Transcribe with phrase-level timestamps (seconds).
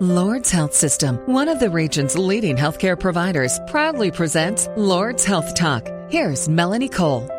[0.00, 5.86] Lourdes Health System, one of the region's leading healthcare providers, proudly presents Lourdes Health Talk.
[6.08, 7.30] Here's Melanie Cole.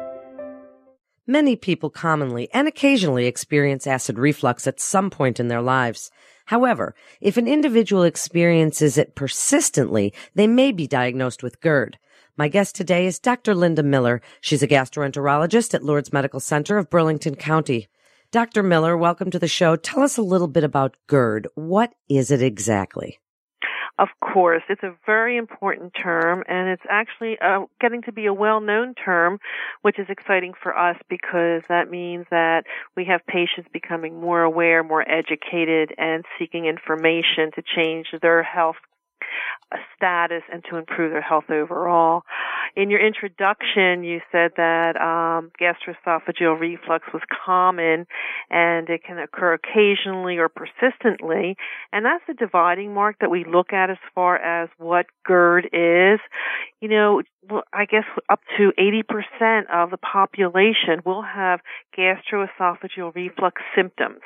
[1.26, 6.12] Many people commonly and occasionally experience acid reflux at some point in their lives.
[6.46, 11.98] However, if an individual experiences it persistently, they may be diagnosed with GERD.
[12.38, 13.56] My guest today is Dr.
[13.56, 14.22] Linda Miller.
[14.40, 17.88] She's a gastroenterologist at Lourdes Medical Center of Burlington County.
[18.32, 18.64] Dr.
[18.64, 19.76] Miller, welcome to the show.
[19.76, 21.50] Tell us a little bit about GERD.
[21.56, 23.20] What is it exactly?
[24.00, 28.34] Of course, it's a very important term, and it's actually uh, getting to be a
[28.34, 29.40] well-known term,
[29.82, 32.64] which is exciting for us because that means that
[32.96, 38.78] we have patients becoming more aware, more educated, and seeking information to change their health
[39.96, 42.24] status and to improve their health overall.
[42.76, 48.08] In your introduction, you said that um, gastroesophageal reflux was common
[48.50, 51.58] and it can occur occasionally or persistently,
[51.92, 56.20] and that's the dividing mark that we look at as far as what GERD is.
[56.80, 57.22] You know,
[57.74, 61.60] I guess up to 80% of the population will have
[61.98, 64.22] gastroesophageal reflux symptoms.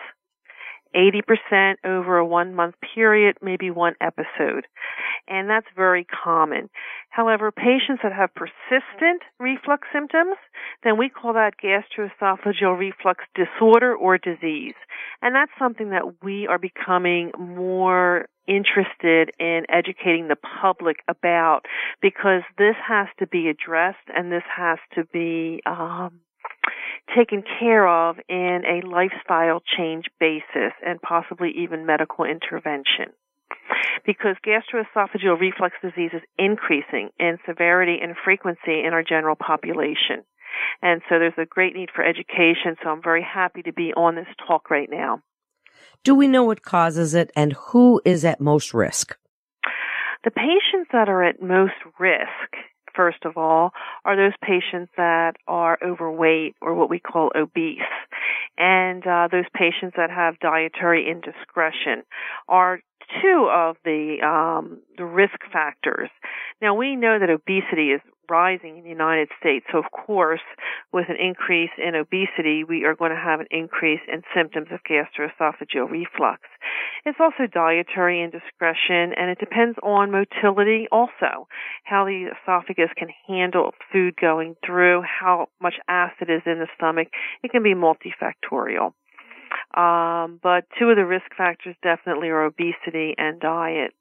[0.95, 4.65] 80% over a one month period, maybe one episode.
[5.27, 6.69] And that's very common.
[7.09, 10.37] However, patients that have persistent reflux symptoms,
[10.83, 14.75] then we call that gastroesophageal reflux disorder or disease.
[15.21, 21.61] And that's something that we are becoming more interested in educating the public about
[22.01, 26.19] because this has to be addressed and this has to be um,
[27.15, 33.13] taken care of in a lifestyle change basis and possibly even medical intervention.
[34.05, 40.23] Because gastroesophageal reflux disease is increasing in severity and frequency in our general population.
[40.81, 44.15] And so there's a great need for education, so I'm very happy to be on
[44.15, 45.21] this talk right now.
[46.03, 49.17] Do we know what causes it and who is at most risk?
[50.23, 52.55] The patients that are at most risk
[52.95, 53.71] first of all,
[54.03, 57.79] are those patients that are overweight or what we call obese.
[58.57, 62.03] And uh, those patients that have dietary indiscretion
[62.47, 62.79] are
[63.21, 66.09] two of the um, the risk factors.
[66.61, 69.65] Now we know that obesity is rising in the United States.
[69.71, 70.43] So of course,
[70.91, 74.79] with an increase in obesity, we are going to have an increase in symptoms of
[74.83, 76.41] gastroesophageal reflux.
[77.05, 81.47] It's also dietary indiscretion and it depends on motility also,
[81.83, 87.07] how the esophagus can handle food going through, how much acid is in the stomach.
[87.43, 88.93] It can be multifactorial.
[89.75, 93.91] Um, but two of the risk factors definitely are obesity and diet.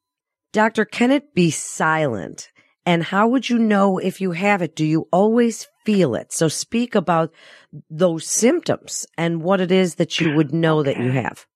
[0.53, 2.53] Doctor, can it be silent?
[2.87, 4.77] And how would you know if you have it?
[4.77, 6.33] Do you always feel it?
[6.33, 7.33] So speak about
[7.89, 11.47] those symptoms and what it is that you would know that you have.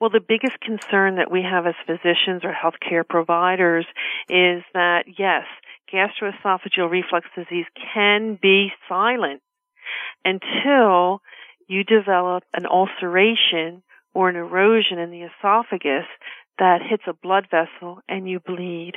[0.00, 3.86] Well, the biggest concern that we have as physicians or healthcare providers
[4.28, 5.44] is that yes,
[5.92, 9.40] gastroesophageal reflux disease can be silent
[10.24, 11.20] until
[11.68, 13.82] you develop an ulceration
[14.12, 16.06] or an erosion in the esophagus
[16.58, 18.94] that hits a blood vessel and you bleed.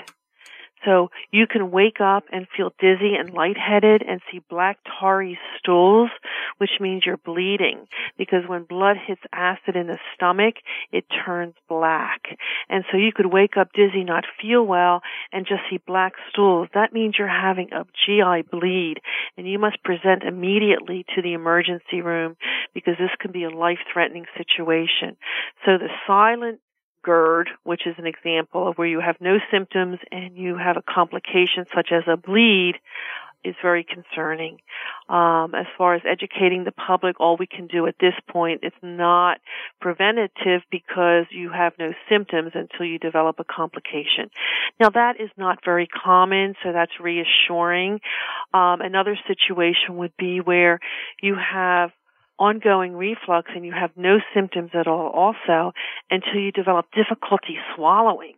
[0.86, 6.10] So you can wake up and feel dizzy and lightheaded and see black tarry stools,
[6.58, 10.56] which means you're bleeding because when blood hits acid in the stomach,
[10.92, 12.22] it turns black.
[12.70, 15.02] And so you could wake up dizzy, not feel well,
[15.32, 16.70] and just see black stools.
[16.74, 19.02] That means you're having a GI bleed
[19.38, 22.38] and you must present immediately to the emergency room
[22.74, 25.18] because this can be a life-threatening situation.
[25.66, 26.60] So the silent
[27.08, 30.82] GERD, which is an example of where you have no symptoms and you have a
[30.82, 32.76] complication such as a bleed,
[33.46, 34.60] is very concerning.
[35.08, 38.74] Um, as far as educating the public, all we can do at this point is
[38.82, 39.40] not
[39.80, 44.30] preventative because you have no symptoms until you develop a complication.
[44.82, 48.02] Now that is not very common, so that's reassuring.
[48.54, 50.80] Um, another situation would be where
[51.22, 51.92] you have
[52.40, 55.74] ongoing reflux and you have no symptoms at all also
[56.10, 58.34] until you develop difficulty swallowing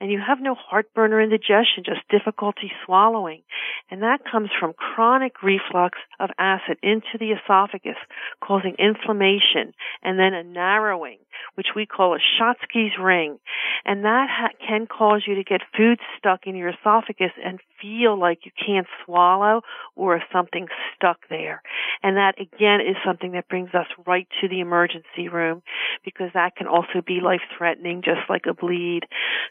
[0.00, 3.42] and you have no heartburn or indigestion, just difficulty swallowing.
[3.90, 7.96] And that comes from chronic reflux of acid into the esophagus,
[8.42, 11.18] causing inflammation and then a narrowing,
[11.54, 13.38] which we call a Schatzki's ring.
[13.84, 18.18] And that ha- can cause you to get food stuck in your esophagus and feel
[18.18, 19.62] like you can't swallow
[19.96, 21.62] or if something's stuck there.
[22.02, 25.62] And that again is something that brings us right to the emergency room
[26.04, 29.02] because that can also be life threatening just like a bleed.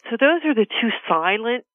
[0.10, 1.66] So those are the two silent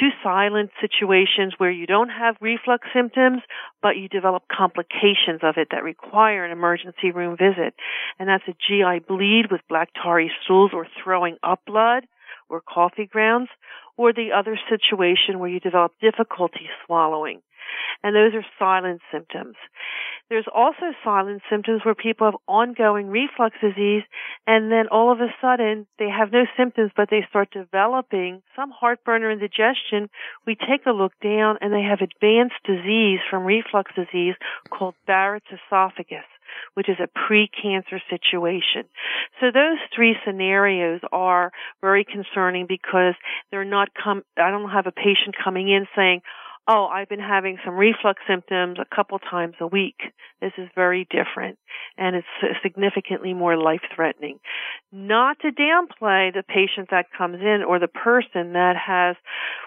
[0.00, 3.42] two silent situations where you don't have reflux symptoms,
[3.80, 7.74] but you develop complications of it that require an emergency room visit.
[8.18, 12.04] And that's a GI bleed with black tarry stools or throwing up blood
[12.48, 13.48] or coffee grounds,
[13.96, 17.40] or the other situation where you develop difficulty swallowing.
[18.02, 19.56] And those are silent symptoms.
[20.28, 24.02] There's also silent symptoms where people have ongoing reflux disease
[24.46, 28.70] and then all of a sudden they have no symptoms but they start developing some
[28.70, 30.08] heartburn or indigestion.
[30.46, 34.34] We take a look down and they have advanced disease from reflux disease
[34.70, 36.24] called Barrett's esophagus
[36.74, 38.84] which is a pre-cancer situation.
[39.40, 43.14] So those three scenarios are very concerning because
[43.50, 46.22] they're not come, I don't have a patient coming in saying,
[46.68, 49.96] oh, I've been having some reflux symptoms a couple times a week.
[50.40, 51.58] This is very different
[51.98, 52.26] and it's
[52.62, 54.38] significantly more life threatening.
[54.92, 59.16] Not to downplay the patient that comes in or the person that has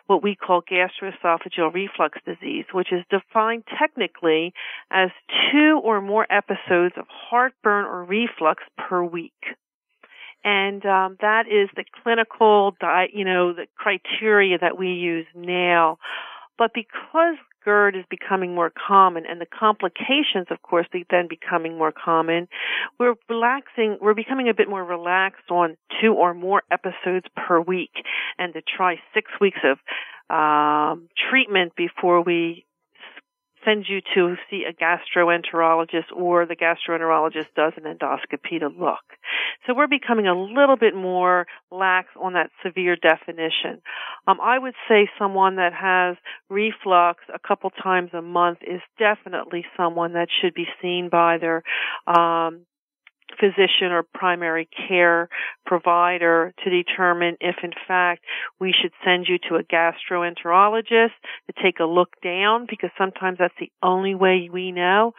[0.07, 4.53] what we call gastroesophageal reflux disease, which is defined technically
[4.92, 5.09] as
[5.51, 9.33] two or more episodes of heartburn or reflux per week
[10.45, 15.97] and um, that is the clinical, di- you know, the criteria that we use now.
[16.57, 21.92] But because GERD is becoming more common and the complications, of course, then becoming more
[21.92, 22.48] common,
[23.00, 27.92] we're relaxing, we're becoming a bit more relaxed on two or more episodes per week
[28.38, 29.80] and to try six weeks of
[30.30, 32.64] um, treatment before we
[33.65, 39.03] send you to see a gastroenterologist or the gastroenterologist does an endoscopy to look.
[39.65, 43.81] So we're becoming a little bit more lax on that severe definition.
[44.27, 46.17] Um, I would say someone that has
[46.50, 51.63] reflux a couple times a month is definitely someone that should be seen by their
[52.07, 52.65] um,
[53.39, 55.30] physician or primary care
[55.66, 58.24] provider to determine if in fact
[58.60, 61.12] we should send you to a gastroenterologist
[61.48, 65.13] to take a look down because sometimes that's the only way we know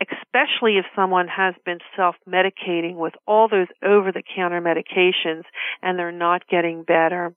[0.00, 5.42] especially if someone has been self-medicating with all those over-the-counter medications
[5.82, 7.34] and they're not getting better,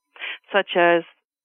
[0.52, 1.04] such as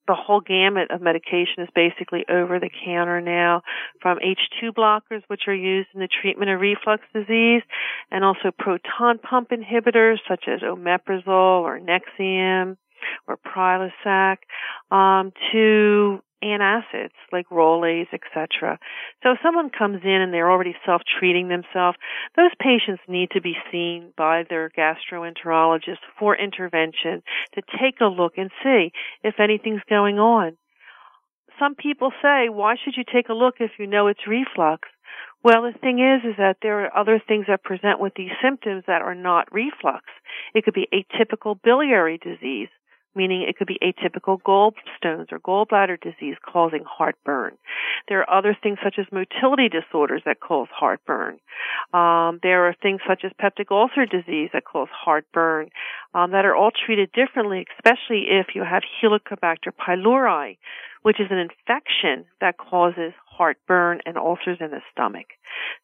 [0.08, 3.62] the whole gamut of medication is basically over the counter now
[4.02, 7.62] from H2 blockers, which are used in the treatment of reflux disease,
[8.10, 12.76] and also proton pump inhibitors such as omeprazole or Nexium
[13.26, 14.38] or Prilosec,
[14.90, 18.78] um, to antacids like Rolaids, etc.
[19.22, 21.98] So if someone comes in and they're already self-treating themselves,
[22.36, 27.22] those patients need to be seen by their gastroenterologist for intervention
[27.54, 28.92] to take a look and see
[29.22, 30.56] if anything's going on.
[31.58, 34.88] Some people say, why should you take a look if you know it's reflux?
[35.42, 38.84] Well, the thing is, is that there are other things that present with these symptoms
[38.86, 40.04] that are not reflux.
[40.54, 42.68] It could be atypical biliary disease
[43.18, 47.58] meaning it could be atypical gallstones or gallbladder disease causing heartburn.
[48.08, 51.40] There are other things such as motility disorders that cause heartburn.
[51.92, 55.70] Um, there are things such as peptic ulcer disease that cause heartburn
[56.14, 60.58] um, that are all treated differently, especially if you have Helicobacter pylori,
[61.02, 65.26] which is an infection that causes heartburn and ulcers in the stomach.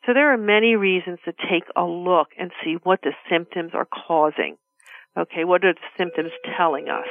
[0.06, 3.86] So there are many reasons to take a look and see what the symptoms are
[3.86, 4.56] causing.
[5.16, 7.06] Okay, what are the symptoms telling us?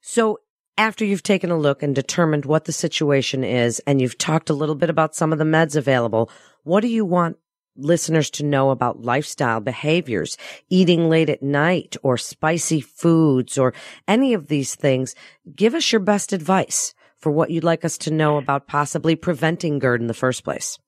[0.00, 0.40] So
[0.78, 4.54] after you've taken a look and determined what the situation is and you've talked a
[4.54, 6.30] little bit about some of the meds available,
[6.64, 7.38] what do you want
[7.76, 10.36] listeners to know about lifestyle behaviors,
[10.68, 13.72] eating late at night or spicy foods or
[14.06, 15.14] any of these things?
[15.54, 19.78] Give us your best advice for what you'd like us to know about possibly preventing
[19.78, 20.78] GERD in the first place.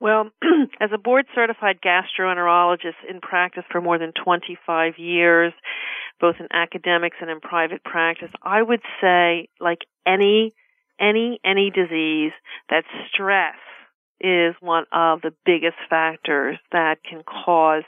[0.00, 0.30] Well,
[0.80, 5.52] as a board certified gastroenterologist in practice for more than 25 years,
[6.20, 10.52] both in academics and in private practice, I would say like any
[11.00, 12.32] any any disease
[12.70, 13.54] that stress
[14.20, 17.84] is one of the biggest factors that can cause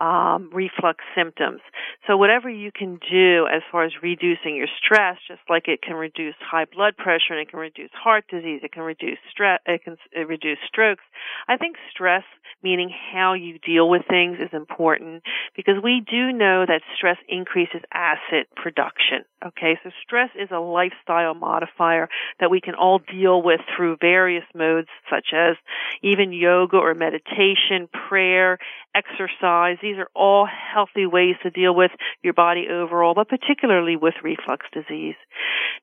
[0.00, 1.60] um, reflux symptoms.
[2.06, 5.94] So whatever you can do as far as reducing your stress, just like it can
[5.94, 9.82] reduce high blood pressure and it can reduce heart disease, it can reduce stress, it
[9.84, 11.04] can reduce strokes.
[11.48, 12.24] I think stress,
[12.62, 15.22] meaning how you deal with things, is important
[15.54, 19.24] because we do know that stress increases acid production.
[19.44, 22.08] Okay, so stress is a lifestyle modifier
[22.40, 25.56] that we can all deal with through various modes such as
[26.02, 28.58] even yoga or meditation, prayer,
[28.94, 29.78] exercise.
[29.80, 31.90] These are all healthy ways to deal with
[32.22, 35.16] your body overall, but particularly with reflux disease.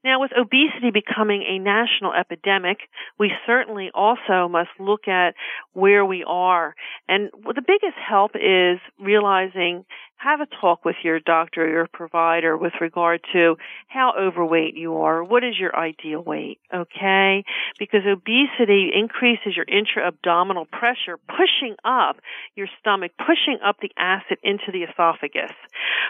[0.03, 2.77] Now, with obesity becoming a national epidemic,
[3.19, 5.33] we certainly also must look at
[5.73, 6.75] where we are.
[7.07, 9.85] And the biggest help is realizing
[10.17, 13.55] have a talk with your doctor or your provider with regard to
[13.87, 15.23] how overweight you are.
[15.23, 16.59] What is your ideal weight?
[16.73, 17.43] Okay?
[17.77, 22.17] Because obesity increases your intra-abdominal pressure, pushing up
[22.55, 25.53] your stomach, pushing up the acid into the esophagus.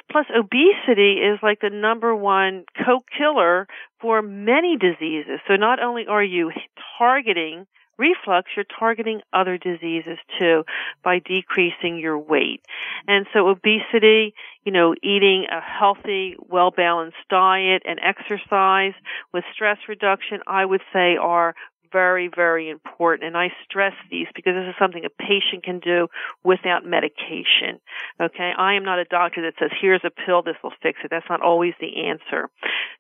[0.09, 3.67] Plus, obesity is like the number one co-killer
[3.99, 5.39] for many diseases.
[5.47, 6.51] So not only are you
[6.97, 10.63] targeting reflux, you're targeting other diseases too
[11.03, 12.61] by decreasing your weight.
[13.07, 18.93] And so obesity, you know, eating a healthy, well-balanced diet and exercise
[19.33, 21.55] with stress reduction, I would say are
[21.91, 23.27] very, very important.
[23.27, 26.07] And I stress these because this is something a patient can do
[26.43, 27.79] without medication.
[28.19, 28.51] Okay.
[28.57, 31.09] I am not a doctor that says, here's a pill, this will fix it.
[31.09, 32.49] That's not always the answer.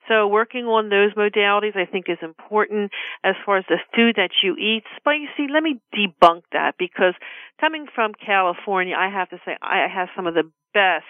[0.07, 2.91] So working on those modalities I think is important.
[3.23, 7.13] As far as the food that you eat, spicy, let me debunk that because
[7.59, 11.05] coming from California, I have to say I have some of the best,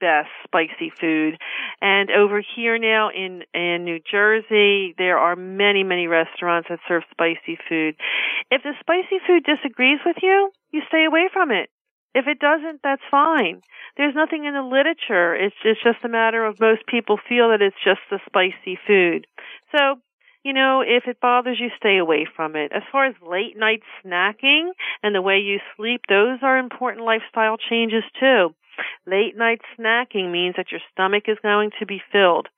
[0.00, 1.38] best spicy food.
[1.80, 7.02] And over here now in, in New Jersey, there are many, many restaurants that serve
[7.10, 7.96] spicy food.
[8.50, 11.70] If the spicy food disagrees with you, you stay away from it.
[12.14, 13.60] If it doesn't, that's fine.
[13.96, 15.34] There's nothing in the literature.
[15.34, 19.26] It's, it's just a matter of most people feel that it's just the spicy food.
[19.74, 20.00] So
[20.48, 22.72] you know, if it bothers you, stay away from it.
[22.72, 24.70] As far as late night snacking
[25.02, 28.54] and the way you sleep, those are important lifestyle changes too.
[29.06, 32.48] Late night snacking means that your stomach is going to be filled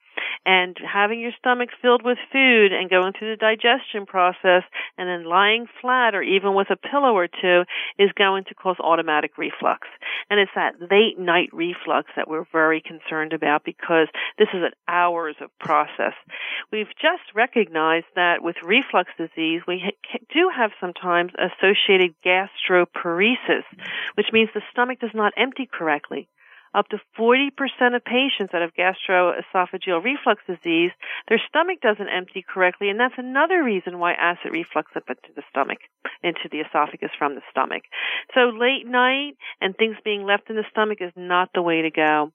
[0.44, 4.62] and having your stomach filled with food and going through the digestion process
[4.98, 7.62] and then lying flat or even with a pillow or two
[7.98, 9.88] is going to cause automatic reflux.
[10.28, 14.08] And it's that late night reflux that we're very concerned about because
[14.38, 16.14] this is an hours of process.
[16.72, 19.92] We've just recognized that with reflux disease, we
[20.32, 23.64] do have sometimes associated gastroparesis,
[24.14, 26.28] which means the stomach does not empty correctly
[26.74, 27.50] up to 40%
[27.96, 30.92] of patients that have gastroesophageal reflux disease,
[31.28, 35.42] their stomach doesn't empty correctly, and that's another reason why acid reflux up into the
[35.50, 35.78] stomach,
[36.22, 37.82] into the esophagus from the stomach.
[38.34, 41.90] So late night and things being left in the stomach is not the way to
[41.90, 42.32] go.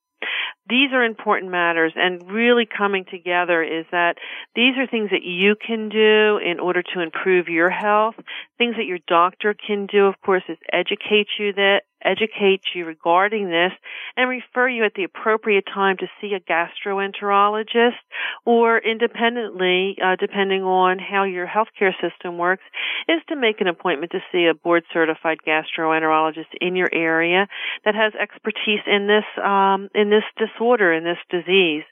[0.68, 4.15] These are important matters and really coming together is that
[4.56, 8.15] these are things that you can do in order to improve your health.
[8.58, 13.50] Things that your doctor can do, of course, is educate you that educate you regarding
[13.50, 13.71] this
[14.15, 18.00] and refer you at the appropriate time to see a gastroenterologist
[18.45, 22.63] or independently, uh, depending on how your healthcare system works,
[23.07, 27.47] is to make an appointment to see a board certified gastroenterologist in your area
[27.83, 31.83] that has expertise in this, um, in this disorder, in this disease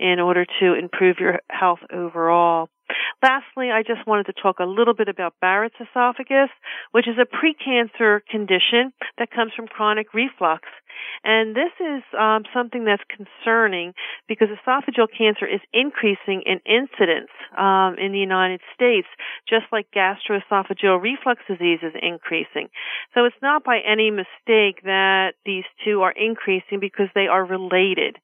[0.00, 2.68] in order to improve your health overall.
[3.22, 6.50] Lastly, I just wanted to talk a little bit about Barrett's esophagus,
[6.92, 10.68] which is a precancer condition that comes from chronic reflux.
[11.24, 13.94] And this is um, something that's concerning
[14.28, 19.08] because esophageal cancer is increasing in incidence um, in the United States,
[19.48, 22.68] just like gastroesophageal reflux disease is increasing.
[23.14, 28.16] So it's not by any mistake that these two are increasing because they are related.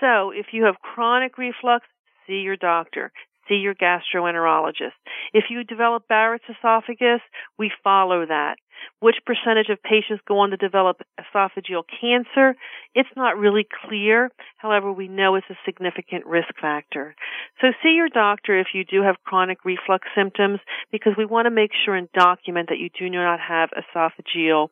[0.00, 1.86] So if you have chronic reflux,
[2.26, 3.12] see your doctor
[3.48, 4.96] see your gastroenterologist.
[5.32, 7.20] If you develop Barrett's esophagus,
[7.58, 8.56] we follow that.
[9.00, 12.56] Which percentage of patients go on to develop esophageal cancer?
[12.94, 14.30] It's not really clear.
[14.56, 17.14] However, we know it's a significant risk factor.
[17.60, 21.50] So see your doctor if you do have chronic reflux symptoms because we want to
[21.50, 24.68] make sure and document that you do not have esophageal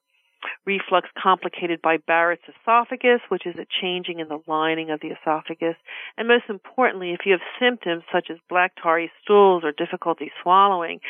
[0.67, 5.77] reflux complicated by Barrett's esophagus, which is a changing in the lining of the esophagus.
[6.17, 11.01] And most importantly, if you have symptoms such as black tarry stools or difficulty swallowing,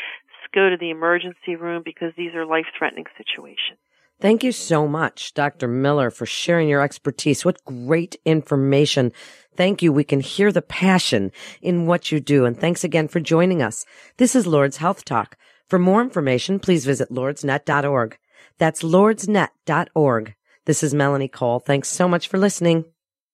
[0.52, 3.78] go to the emergency room because these are life-threatening situations.
[4.20, 5.66] Thank you so much, Dr.
[5.66, 7.44] Miller, for sharing your expertise.
[7.44, 9.12] What great information.
[9.56, 9.92] Thank you.
[9.92, 11.32] We can hear the passion
[11.62, 12.44] in what you do.
[12.44, 13.86] And thanks again for joining us.
[14.18, 15.38] This is Lourdes Health Talk.
[15.68, 18.18] For more information, please visit lourdesnet.org.
[18.60, 20.34] That's lourdesnet.org.
[20.66, 21.60] This is Melanie Cole.
[21.60, 22.84] Thanks so much for listening.